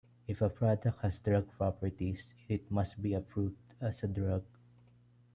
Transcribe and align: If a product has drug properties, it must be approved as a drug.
If 0.27 0.41
a 0.41 0.49
product 0.49 0.97
has 1.03 1.19
drug 1.19 1.47
properties, 1.51 2.33
it 2.49 2.71
must 2.71 2.99
be 3.03 3.13
approved 3.13 3.75
as 3.79 4.01
a 4.01 4.07
drug. 4.07 4.41